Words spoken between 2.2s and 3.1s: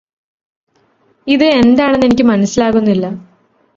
മനസ്സിലാകുന്നില്ല